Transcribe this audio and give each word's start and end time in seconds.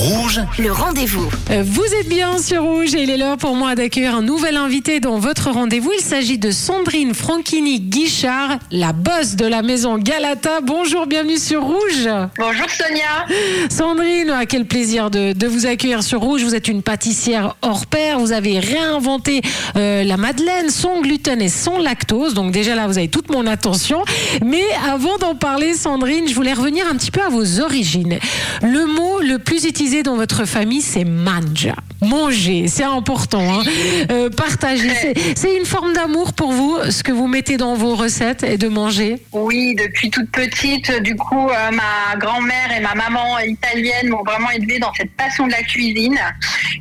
Rouge, 0.00 0.40
Le 0.58 0.72
rendez-vous. 0.72 1.28
Euh, 1.50 1.62
Vous 1.62 1.84
êtes 2.00 2.08
bien 2.08 2.38
sur 2.38 2.62
Rouge 2.62 2.94
et 2.94 3.02
il 3.02 3.10
est 3.10 3.18
l'heure 3.18 3.36
pour 3.36 3.54
moi 3.54 3.74
d'accueillir 3.74 4.14
un 4.14 4.22
nouvel 4.22 4.56
invité 4.56 4.98
dans 4.98 5.18
votre 5.18 5.50
rendez-vous. 5.50 5.92
Il 5.98 6.02
s'agit 6.02 6.38
de 6.38 6.50
Sandrine 6.50 7.12
Franchini 7.12 7.80
Guichard, 7.80 8.58
la 8.70 8.94
boss 8.94 9.36
de 9.36 9.44
la 9.44 9.60
maison 9.60 9.98
Galata. 9.98 10.62
Bonjour, 10.62 11.06
bienvenue 11.06 11.36
sur 11.36 11.62
Rouge. 11.64 12.08
Bonjour 12.38 12.66
Sonia. 12.70 13.26
Sandrine, 13.68 14.30
ah, 14.34 14.46
quel 14.46 14.64
plaisir 14.64 15.10
de, 15.10 15.34
de 15.34 15.46
vous 15.46 15.66
accueillir 15.66 16.02
sur 16.02 16.20
Rouge. 16.20 16.44
Vous 16.44 16.54
êtes 16.54 16.68
une 16.68 16.80
pâtissière 16.82 17.56
hors 17.60 17.84
pair. 17.84 18.20
Vous 18.20 18.32
avez 18.32 18.58
réinventé 18.58 19.42
euh, 19.76 20.02
la 20.02 20.16
madeleine 20.16 20.70
sans 20.70 21.02
gluten 21.02 21.42
et 21.42 21.50
sans 21.50 21.76
lactose. 21.76 22.32
Donc 22.32 22.52
déjà 22.52 22.74
là, 22.74 22.86
vous 22.86 22.96
avez 22.96 23.08
toute 23.08 23.30
mon 23.30 23.46
attention. 23.46 24.02
Mais 24.42 24.64
avant 24.90 25.18
d'en 25.18 25.34
parler, 25.34 25.74
Sandrine, 25.74 26.26
je 26.26 26.34
voulais 26.34 26.54
revenir 26.54 26.86
un 26.90 26.96
petit 26.96 27.10
peu 27.10 27.20
à 27.20 27.28
vos 27.28 27.60
origines. 27.60 28.18
Le 28.62 28.86
mot 28.86 29.20
le 29.20 29.38
plus 29.38 29.66
utilisé 29.66 29.89
dans 30.02 30.16
votre 30.16 30.44
famille, 30.44 30.82
c'est 30.82 31.04
manja. 31.04 31.74
Manger, 32.02 32.66
c'est 32.68 32.84
important. 32.84 33.40
Hein. 33.42 33.62
Euh, 34.10 34.30
partager, 34.30 34.90
c'est- 35.36 35.56
une 35.56 35.66
forme 35.66 35.92
d'amour 35.92 36.32
pour 36.32 36.52
vous, 36.52 36.78
ce 36.90 37.02
que 37.02 37.12
vous 37.12 37.26
mettez 37.26 37.56
dans 37.58 37.74
vos 37.74 37.94
recettes 37.94 38.42
et 38.42 38.56
de 38.56 38.68
manger? 38.68 39.20
Oui, 39.32 39.74
depuis 39.74 40.08
toute 40.10 40.30
petite, 40.30 40.90
du 41.02 41.14
coup, 41.16 41.48
euh, 41.50 41.70
ma 41.72 42.16
grand-mère 42.16 42.72
et 42.76 42.80
ma 42.80 42.94
maman 42.94 43.38
italienne 43.40 44.08
m'ont 44.08 44.22
vraiment 44.24 44.50
élevée 44.50 44.78
dans 44.78 44.92
cette 44.94 45.10
passion 45.16 45.46
de 45.46 45.52
la 45.52 45.62
cuisine. 45.62 46.18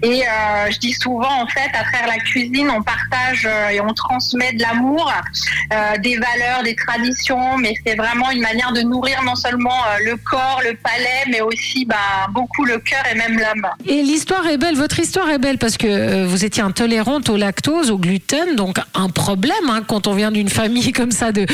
Et 0.03 0.21
euh, 0.21 0.71
je 0.71 0.77
dis 0.79 0.93
souvent, 0.93 1.41
en 1.41 1.47
fait, 1.47 1.69
à 1.73 1.83
travers 1.83 2.07
la 2.07 2.19
cuisine, 2.19 2.69
on 2.69 2.81
partage 2.81 3.47
et 3.73 3.81
on 3.81 3.93
transmet 3.93 4.53
de 4.53 4.61
l'amour, 4.61 5.11
des 6.01 6.15
valeurs, 6.15 6.63
des 6.63 6.75
traditions, 6.75 7.57
mais 7.57 7.73
c'est 7.85 7.95
vraiment 7.95 8.31
une 8.31 8.41
manière 8.41 8.71
de 8.71 8.81
nourrir 8.81 9.21
non 9.23 9.35
seulement 9.35 9.81
le 10.05 10.15
corps, 10.17 10.61
le 10.63 10.75
palais, 10.75 11.25
mais 11.29 11.41
aussi 11.41 11.85
bah, 11.85 11.95
beaucoup 12.31 12.63
le 12.65 12.77
cœur 12.79 13.03
et 13.11 13.15
même 13.15 13.37
l'âme. 13.37 13.67
Et 13.85 14.01
l'histoire 14.03 14.47
est 14.47 14.57
belle, 14.57 14.75
votre 14.75 14.99
histoire 14.99 15.08
est 15.17 15.39
belle 15.39 15.57
parce 15.57 15.77
que 15.77 15.87
euh, 15.87 16.25
vous 16.27 16.45
étiez 16.45 16.61
intolérante 16.61 17.29
au 17.29 17.37
lactose, 17.37 17.89
au 17.91 17.97
gluten, 17.97 18.55
donc 18.55 18.77
un 18.93 19.09
problème 19.09 19.53
hein, 19.69 19.81
quand 19.85 20.07
on 20.07 20.13
vient 20.13 20.31
d'une 20.31 20.49
famille 20.49 20.91
comme 20.93 21.11
ça 21.11 21.31
de, 21.31 21.45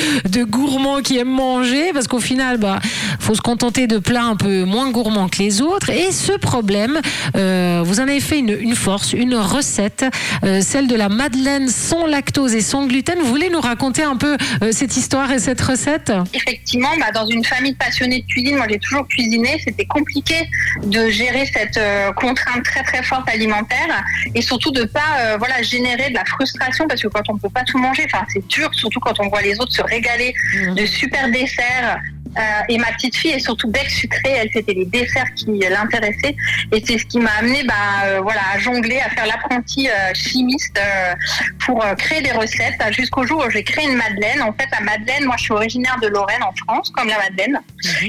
gourmands 0.44 1.02
qui 1.02 1.18
aiment 1.18 1.30
manger, 1.30 1.92
parce 1.94 2.08
qu'au 2.08 2.20
final, 2.20 2.58
bah, 2.58 2.80
faut 3.20 3.34
se 3.34 3.42
contenter 3.42 3.88
de 3.88 3.98
plats 3.98 4.24
un 4.24 4.36
peu 4.36 4.64
moins 4.64 4.92
gourmands 4.92 5.30
que 5.30 5.38
les 5.40 5.62
autres. 5.62 5.90
Et 5.90 6.12
ce 6.12 6.34
problème, 6.34 7.00
euh, 7.36 7.82
vous 7.84 8.00
en 8.00 8.04
avez 8.04 8.20
fait 8.20 8.40
une, 8.40 8.76
force, 8.76 9.14
une 9.14 9.36
recette, 9.36 10.06
euh, 10.44 10.62
celle 10.62 10.88
de 10.88 10.96
la 10.96 11.10
madeleine 11.10 11.68
sans 11.68 12.06
lactose 12.06 12.54
et 12.54 12.62
sans 12.62 12.86
gluten. 12.86 13.18
Vous 13.20 13.30
voulez 13.30 13.50
nous 13.50 13.62
raconter 13.62 14.04
un 14.04 14.18
peu 14.18 14.38
cette 14.72 14.98
histoire 14.98 15.32
et 15.32 15.40
cette 15.40 15.62
recette? 15.62 16.12
Effectivement, 16.34 16.90
bah, 17.00 17.12
dans 17.14 17.28
une 17.28 17.44
famille 17.44 17.74
de 17.74 17.78
passionnés 17.78 18.22
de 18.22 18.26
cuisine, 18.28 18.58
moi 18.58 18.68
j'ai 18.70 18.80
toujours 18.80 19.08
cuisiné, 19.08 19.60
c'était 19.64 19.86
compliqué 19.86 20.36
de 20.84 21.10
gérer 21.10 21.50
cette 21.52 21.80
contrainte 22.16 22.64
très 22.64 22.84
très 22.84 23.02
forte 23.04 23.28
alimentaire 23.30 23.45
et 24.34 24.42
surtout 24.42 24.72
de 24.72 24.84
pas 24.84 25.00
euh, 25.20 25.38
voilà 25.38 25.62
générer 25.62 26.10
de 26.10 26.16
la 26.16 26.26
frustration 26.26 26.88
parce 26.88 27.02
que 27.02 27.08
quand 27.08 27.24
on 27.30 27.38
peut 27.38 27.50
pas 27.50 27.64
tout 27.64 27.78
manger, 27.78 28.06
enfin 28.12 28.26
c'est 28.32 28.46
dur, 28.48 28.70
surtout 28.74 29.00
quand 29.00 29.20
on 29.20 29.30
voit 29.30 29.42
les 29.42 29.60
autres 29.60 29.74
se 29.74 29.82
régaler 29.82 30.34
de 30.76 30.86
super 30.86 31.30
desserts. 31.32 32.00
Euh, 32.38 32.42
et 32.70 32.78
ma 32.78 32.92
petite 32.94 33.16
fille 33.16 33.32
est 33.32 33.40
surtout 33.40 33.70
bec 33.70 33.90
sucré, 33.90 34.30
elle 34.30 34.50
c'était 34.54 34.74
les 34.74 34.86
desserts 34.86 35.34
qui 35.36 35.46
l'intéressaient 35.46 36.36
et 36.72 36.84
c'est 36.86 36.98
ce 36.98 37.06
qui 37.06 37.20
m'a 37.20 37.32
amené 37.40 37.64
bah, 37.64 37.74
euh, 38.06 38.20
voilà 38.22 38.42
à 38.54 38.60
jongler, 38.60 39.00
à 39.00 39.10
faire 39.10 39.26
l'apprenti 39.26 39.90
euh, 39.90 40.14
chimiste 40.14 40.80
pour 41.60 41.84
créer 41.98 42.22
des 42.22 42.32
recettes 42.32 42.82
jusqu'au 42.92 43.26
jour 43.26 43.44
où 43.46 43.50
j'ai 43.50 43.64
créé 43.64 43.86
une 43.86 43.96
madeleine. 43.96 44.42
En 44.42 44.54
fait, 44.54 44.68
la 44.72 44.82
madeleine, 44.82 45.26
moi 45.26 45.36
je 45.38 45.44
suis 45.44 45.54
originaire 45.54 45.98
de 46.02 46.08
Lorraine 46.08 46.44
en 46.44 46.54
France, 46.66 46.92
comme 46.92 47.08
la 47.08 47.18
madeleine. 47.18 47.60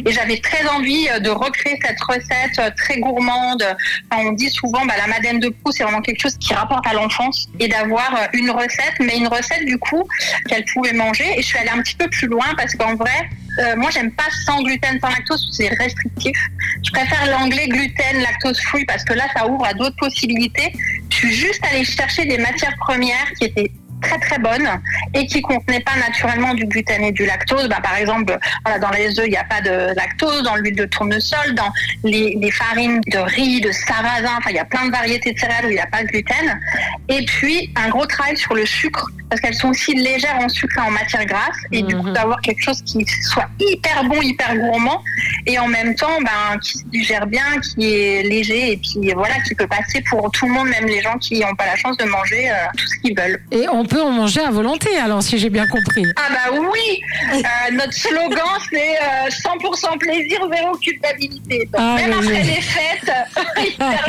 Et 0.05 0.13
j'avais 0.13 0.39
très 0.39 0.67
envie 0.69 1.09
de 1.21 1.31
recréer 1.31 1.79
cette 1.85 2.01
recette 2.01 2.75
très 2.77 2.99
gourmande. 2.99 3.65
Enfin, 4.11 4.25
on 4.27 4.33
dit 4.33 4.51
souvent, 4.51 4.85
bah, 4.85 4.95
la 4.99 5.07
madeleine 5.07 5.41
de 5.41 5.49
Proust, 5.49 5.79
c'est 5.79 5.85
vraiment 5.85 6.03
quelque 6.03 6.21
chose 6.21 6.37
qui 6.39 6.53
rapporte 6.53 6.87
à 6.87 6.93
l'enfance 6.93 7.49
et 7.61 7.69
d'avoir 7.69 8.29
une 8.35 8.51
recette, 8.51 8.95
mais 9.01 9.17
une 9.17 9.29
recette 9.29 9.65
du 9.65 9.79
coup 9.79 10.07
qu'elle 10.49 10.65
pouvait 10.73 10.93
manger. 10.93 11.39
Et 11.39 11.43
je 11.43 11.47
suis 11.47 11.59
allée 11.59 11.71
un 11.71 11.83
petit 11.83 11.97
peu 11.97 12.09
plus 12.09 12.27
loin 12.27 12.47
parce 12.57 12.75
qu'en 12.75 12.95
vrai, 12.95 13.29
euh, 13.59 13.77
moi, 13.77 13.91
j'aime 13.91 14.13
pas 14.13 14.29
sans 14.45 14.63
gluten, 14.63 14.99
sans 15.01 15.09
lactose, 15.09 15.49
c'est 15.53 15.69
restrictif. 15.69 16.37
Je 16.85 16.91
préfère 16.91 17.27
l'anglais 17.31 17.69
gluten, 17.69 18.21
lactose 18.21 18.61
free 18.61 18.85
parce 18.85 19.05
que 19.05 19.15
là, 19.15 19.25
ça 19.37 19.47
ouvre 19.47 19.65
à 19.65 19.75
d'autres 19.75 19.97
possibilités. 19.97 20.73
Je 21.11 21.17
suis 21.17 21.33
juste 21.33 21.61
allée 21.71 21.85
chercher 21.85 22.27
des 22.27 22.39
matières 22.39 22.77
premières 22.79 23.33
qui 23.39 23.47
étaient 23.47 23.71
très 24.03 24.19
très 24.19 24.39
bonnes 24.39 24.69
et 25.15 25.27
qui 25.27 25.41
contenaient 25.43 25.81
pas 25.81 25.97
naturellement 25.97 26.55
du 26.55 26.67
gluten 26.67 27.03
et 27.03 27.13
du 27.13 27.27
lactose. 27.27 27.69
Bah, 27.69 27.81
par 27.83 27.97
exemple, 27.97 28.39
dans 28.81 28.91
les 28.91 29.19
œufs, 29.19 29.27
il 29.27 29.31
n'y 29.31 29.37
a 29.37 29.45
pas 29.45 29.61
de 29.61 29.95
lactose, 29.95 30.43
dans 30.43 30.57
l'huile 30.57 30.77
de 30.77 30.85
tournesol, 30.85 31.55
dans 31.55 31.73
les, 32.05 32.37
les 32.41 32.51
farines 32.51 33.01
de 33.07 33.19
riz, 33.19 33.61
de 33.61 33.73
sarrasin, 33.73 34.37
enfin, 34.39 34.51
il 34.51 34.57
y 34.57 34.61
a 34.61 34.65
plein 34.65 34.87
de 34.87 34.93
variétés 34.93 35.33
de 35.33 35.39
céréales 35.39 35.67
où 35.67 35.71
il 35.71 35.75
n'y 35.75 35.81
a 35.81 35.87
pas 35.87 36.03
de 36.03 36.09
gluten. 36.09 36.61
Et 37.09 37.25
puis, 37.25 37.71
un 37.77 37.89
gros 37.89 38.07
travail 38.07 38.37
sur 38.37 38.55
le 38.55 38.67
sucre 38.67 39.07
parce 39.29 39.41
qu'elles 39.41 39.55
sont 39.55 39.71
aussi 39.71 39.93
légères 39.93 40.39
en 40.41 40.49
sucre 40.49 40.77
et 40.79 40.81
en 40.83 40.91
matière 40.93 41.25
grasse 41.27 41.57
et 41.73 41.83
du 41.83 41.97
coup 41.97 42.07
Mhm. 42.09 42.13
d'avoir 42.13 42.41
quelque 42.43 42.63
chose 42.63 42.81
qui 42.83 43.05
soit 43.33 43.49
hyper 43.59 44.05
bon, 44.05 44.23
hyper 44.23 44.55
gourmand 44.57 45.03
et 45.47 45.59
en 45.59 45.67
même 45.67 45.97
temps 45.97 46.21
ben, 46.21 46.57
qui 46.63 46.79
se 46.79 46.85
digère 46.85 47.27
bien, 47.27 47.43
qui 47.61 47.93
est 47.93 48.23
léger 48.23 48.73
et 48.73 48.77
puis 48.77 49.13
voilà 49.15 49.35
qui 49.41 49.53
peut 49.57 49.67
passer 49.67 50.01
pour 50.09 50.31
tout 50.31 50.47
le 50.47 50.53
monde, 50.53 50.69
même 50.69 50.87
les 50.87 51.03
gens 51.03 51.19
qui 51.19 51.41
n'ont 51.41 51.57
pas 51.57 51.67
la 51.67 51.75
chance 51.75 51.97
de 51.97 52.05
manger 52.05 52.49
euh, 52.51 52.55
tout 52.77 52.87
ce 52.87 53.01
qu'ils 53.01 53.17
veulent. 53.19 53.41
Et 53.51 53.69
on 53.69 53.85
peut 53.85 54.01
en 54.01 54.13
manger 54.13 54.43
à 54.43 54.51
volonté, 54.53 54.97
alors 54.97 55.25
si 55.25 55.39
j'ai 55.39 55.51
bien 55.51 55.67
compris. 55.67 56.05
Ah 56.17 56.29
bah 56.31 56.57
oui, 56.61 57.01
Euh, 57.35 57.73
notre 57.73 57.95
slogan 57.95 58.47
c'est 58.71 58.97
euh, 58.97 59.29
100% 59.29 59.99
plaisir, 59.99 60.39
zéro 60.55 60.77
culpabilité. 60.77 61.69
Donc, 61.73 61.81
Ah, 61.83 61.97
même 61.97 62.15
oui, 62.21 62.27
après 62.29 62.43
les 62.45 62.61
fêtes, 62.63 63.13
hyper 63.67 64.05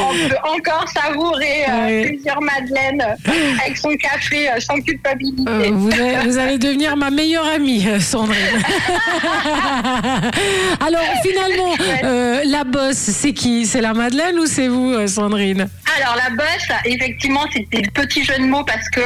on 0.00 0.28
peut 0.28 0.36
encore 0.56 0.88
savourer 0.88 1.64
euh. 1.68 1.87
Plusieurs 1.88 2.40
madeleines 2.40 3.02
avec 3.64 3.76
son 3.76 3.94
café 3.96 4.50
euh, 4.50 4.60
sans 4.60 4.80
culpabilité. 4.80 5.44
Euh, 5.48 5.70
vous, 5.72 5.90
allez, 5.92 6.16
vous 6.28 6.38
allez 6.38 6.58
devenir 6.58 6.96
ma 6.96 7.10
meilleure 7.10 7.46
amie, 7.46 7.86
euh, 7.86 8.00
Sandrine. 8.00 8.38
Alors, 10.86 11.02
finalement, 11.22 11.74
euh, 12.04 12.42
la 12.44 12.64
bosse, 12.64 12.96
c'est 12.96 13.32
qui? 13.32 13.66
C'est 13.66 13.80
la 13.80 13.94
Madeleine 13.94 14.38
ou 14.38 14.46
c'est 14.46 14.68
vous, 14.68 14.92
euh, 14.92 15.06
Sandrine? 15.06 15.68
Alors 16.00 16.14
la 16.14 16.30
bosse, 16.30 16.68
effectivement, 16.84 17.44
c'était 17.52 17.80
le 17.80 17.90
petit 17.90 18.22
jeu 18.22 18.38
de 18.38 18.44
mots 18.44 18.64
parce 18.64 18.88
que 18.88 19.00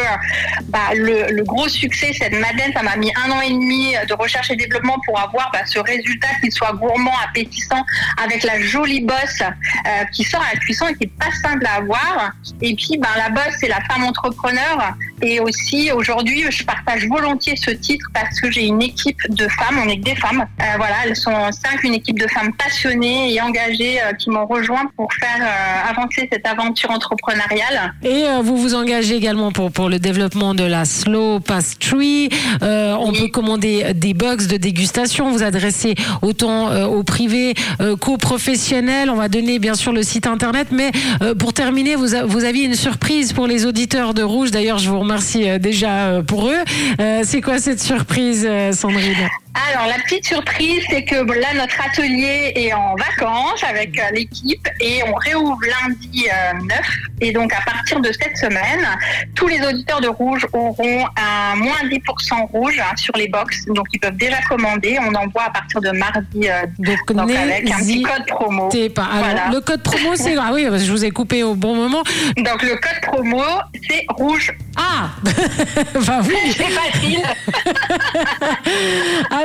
bah, 0.68 0.90
le, 0.94 1.42
gros 1.42 1.68
succès, 1.68 2.12
cette 2.12 2.34
Madeleine, 2.34 2.72
ça 2.74 2.82
m'a 2.82 2.96
mis 2.96 3.10
un 3.24 3.30
an 3.30 3.40
et 3.40 3.50
demi 3.50 3.94
de 4.06 4.14
recherche 4.14 4.50
et 4.50 4.56
développement 4.56 4.98
pour 5.06 5.18
avoir 5.18 5.50
bah, 5.52 5.64
ce 5.64 5.78
résultat 5.78 6.28
qui 6.42 6.50
soit 6.50 6.72
gourmand, 6.74 7.14
appétissant, 7.26 7.84
avec 8.22 8.42
la 8.42 8.60
jolie 8.60 9.00
bosse 9.00 9.40
euh, 9.40 10.04
qui 10.12 10.22
sort 10.22 10.42
à 10.42 10.52
la 10.52 10.60
cuisson 10.60 10.86
et 10.88 10.94
qui 10.94 11.04
est 11.04 11.18
pas 11.18 11.32
simple 11.42 11.64
à 11.66 11.76
avoir. 11.76 12.32
Et 12.60 12.74
puis, 12.74 12.98
bah, 12.98 13.08
la 13.16 13.30
bosse, 13.30 13.54
c'est 13.58 13.68
la 13.68 13.80
femme 13.90 14.04
entrepreneur. 14.04 14.94
Et 15.24 15.38
aussi, 15.38 15.92
aujourd'hui, 15.92 16.44
je 16.50 16.64
partage 16.64 17.06
volontiers 17.06 17.54
ce 17.56 17.70
titre 17.70 18.06
parce 18.12 18.40
que 18.40 18.50
j'ai 18.50 18.66
une 18.66 18.82
équipe 18.82 19.18
de 19.30 19.46
femmes, 19.46 19.78
on 19.84 19.88
est 19.88 19.98
que 19.98 20.02
des 20.02 20.16
femmes. 20.16 20.44
Euh, 20.60 20.64
voilà, 20.78 20.96
elles 21.06 21.14
sont 21.14 21.30
cinq, 21.52 21.84
une 21.84 21.94
équipe 21.94 22.18
de 22.18 22.26
femmes 22.26 22.52
passionnées 22.54 23.32
et 23.32 23.40
engagées 23.40 24.00
euh, 24.02 24.12
qui 24.14 24.30
m'ont 24.30 24.46
rejoint 24.46 24.82
pour 24.96 25.08
faire 25.12 25.38
euh, 25.40 25.90
avancer 25.90 26.28
cette 26.32 26.44
aventure 26.44 26.90
entrepreneuriale. 26.90 27.94
Et 28.02 28.24
vous 28.42 28.56
vous 28.56 28.74
engagez 28.74 29.14
également 29.14 29.52
pour, 29.52 29.70
pour 29.70 29.88
le 29.88 30.00
développement 30.00 30.54
de 30.54 30.64
la 30.64 30.84
slow 30.84 31.38
pastry. 31.38 32.28
On 32.60 33.10
Oui. 33.12 33.20
peut 33.20 33.28
commander 33.28 33.92
des 33.94 34.14
box 34.14 34.48
de 34.48 34.56
dégustation. 34.56 35.30
Vous 35.30 35.44
adressez 35.44 35.94
autant 36.22 36.84
aux 36.86 37.04
privés 37.04 37.54
qu'aux 38.00 38.16
professionnels. 38.16 39.08
On 39.10 39.14
va 39.16 39.28
donner 39.28 39.60
bien 39.60 39.74
sûr 39.74 39.92
le 39.92 40.02
site 40.02 40.26
internet. 40.26 40.68
Mais 40.72 40.90
pour 41.38 41.52
terminer, 41.52 41.94
vous, 41.94 42.14
a- 42.16 42.24
vous 42.24 42.44
aviez 42.44 42.64
une 42.64 42.74
surprise 42.74 43.32
pour 43.32 43.46
les 43.46 43.66
auditeurs 43.66 44.14
de 44.14 44.22
Rouge. 44.24 44.50
D'ailleurs, 44.50 44.78
je 44.78 44.88
vous 44.90 44.98
remercie 44.98 45.11
euh, 45.36 45.58
déjà 45.58 46.06
euh, 46.06 46.22
pour 46.22 46.48
eux. 46.48 46.64
Euh, 47.00 47.22
C'est 47.24 47.40
quoi 47.40 47.58
cette 47.58 47.80
surprise, 47.80 48.48
Sandrine? 48.72 49.28
Alors, 49.54 49.86
la 49.86 50.02
petite 50.02 50.24
surprise, 50.26 50.82
c'est 50.88 51.04
que 51.04 51.22
bon, 51.24 51.34
là, 51.34 51.48
notre 51.54 51.78
atelier 51.84 52.52
est 52.54 52.72
en 52.72 52.94
vacances 52.96 53.62
avec 53.68 53.98
euh, 53.98 54.02
l'équipe 54.14 54.66
et 54.80 55.02
on 55.06 55.14
réouvre 55.14 55.58
lundi 55.60 56.26
euh, 56.26 56.58
9. 56.62 56.78
Et 57.20 57.32
donc, 57.32 57.52
à 57.52 57.60
partir 57.60 58.00
de 58.00 58.10
cette 58.12 58.36
semaine, 58.38 58.86
tous 59.34 59.46
les 59.48 59.60
auditeurs 59.60 60.00
de 60.00 60.08
Rouge 60.08 60.46
auront 60.54 61.04
un 61.16 61.56
moins 61.56 61.82
10% 61.84 62.46
rouge 62.50 62.80
hein, 62.80 62.96
sur 62.96 63.14
les 63.16 63.28
box. 63.28 63.66
Donc, 63.66 63.86
ils 63.92 64.00
peuvent 64.00 64.16
déjà 64.16 64.40
commander. 64.48 64.98
On 65.00 65.14
envoie 65.14 65.44
à 65.44 65.50
partir 65.50 65.80
de 65.82 65.90
mardi, 65.90 66.48
euh, 66.48 66.62
Donc, 66.78 67.12
donc 67.12 67.30
avec 67.30 67.70
un 67.70 67.76
petit 67.78 68.02
code 68.02 68.26
promo. 68.26 68.68
pas. 68.94 69.04
Alors, 69.04 69.18
Voilà. 69.18 69.50
Le 69.52 69.60
code 69.60 69.82
promo, 69.82 70.16
c'est... 70.16 70.34
Ah 70.40 70.50
oui, 70.54 70.64
je 70.64 70.90
vous 70.90 71.04
ai 71.04 71.10
coupé 71.10 71.42
au 71.42 71.54
bon 71.54 71.74
moment. 71.74 72.02
Donc, 72.38 72.62
le 72.62 72.76
code 72.76 73.00
promo, 73.02 73.42
c'est 73.88 74.06
rouge 74.08 74.50
Ah 74.76 75.10
Bah 76.06 76.20
oui 76.26 76.36
C'est 76.56 76.70
facile 76.70 77.22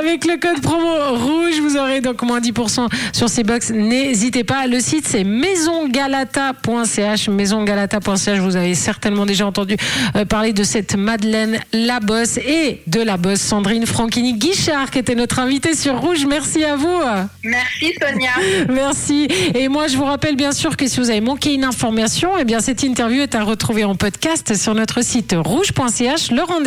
Avec 0.08 0.24
le 0.24 0.38
code 0.38 0.62
promo 0.62 0.88
rouge, 1.16 1.60
vous 1.60 1.76
aurez 1.76 2.00
donc 2.00 2.22
moins 2.22 2.40
10% 2.40 2.88
sur 3.12 3.28
ces 3.28 3.42
box. 3.42 3.70
N'hésitez 3.70 4.42
pas. 4.42 4.66
Le 4.66 4.80
site, 4.80 5.06
c'est 5.06 5.22
maisongalata.ch. 5.22 7.28
Maisongalata.ch. 7.28 8.38
Vous 8.38 8.56
avez 8.56 8.74
certainement 8.74 9.26
déjà 9.26 9.46
entendu 9.46 9.76
euh, 10.16 10.24
parler 10.24 10.54
de 10.54 10.64
cette 10.64 10.96
Madeleine 10.96 11.60
La 11.74 12.00
Bosse 12.00 12.38
et 12.38 12.80
de 12.86 13.02
la 13.02 13.18
bosse 13.18 13.40
Sandrine 13.40 13.84
Franchini 13.84 14.32
Guichard 14.32 14.90
qui 14.90 14.98
était 14.98 15.14
notre 15.14 15.40
invitée 15.40 15.74
sur 15.74 16.00
Rouge. 16.00 16.24
Merci 16.26 16.64
à 16.64 16.76
vous. 16.76 17.00
Merci 17.44 17.92
Sonia. 18.00 18.30
Merci. 18.70 19.28
Et 19.54 19.68
moi, 19.68 19.88
je 19.88 19.98
vous 19.98 20.04
rappelle 20.04 20.36
bien 20.36 20.52
sûr 20.52 20.78
que 20.78 20.86
si 20.86 21.00
vous 21.00 21.10
avez 21.10 21.20
manqué 21.20 21.52
une 21.52 21.64
information, 21.64 22.30
eh 22.40 22.46
bien, 22.46 22.60
cette 22.60 22.82
interview 22.82 23.24
est 23.24 23.34
à 23.34 23.44
retrouver 23.44 23.84
en 23.84 23.94
podcast 23.94 24.56
sur 24.56 24.74
notre 24.74 25.04
site 25.04 25.34
rouge.ch. 25.36 26.30
Le 26.30 26.40
rendez 26.40 26.54